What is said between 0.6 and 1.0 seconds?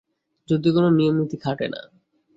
কোনো